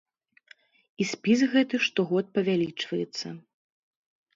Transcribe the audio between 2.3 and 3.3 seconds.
павялічваецца.